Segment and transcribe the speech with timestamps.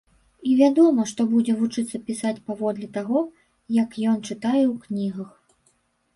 [0.51, 3.23] І вядома, што будзе вучыцца пісаць паводле таго,
[3.83, 5.31] як ён чытае ў кнігах.